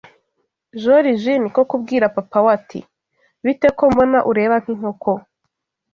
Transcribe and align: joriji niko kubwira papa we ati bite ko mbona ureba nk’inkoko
joriji 0.81 1.33
niko 1.39 1.61
kubwira 1.69 2.05
papa 2.15 2.39
we 2.45 2.49
ati 2.57 2.79
bite 3.43 3.67
ko 3.77 3.83
mbona 3.91 4.19
ureba 4.31 4.55
nk’inkoko 4.63 5.11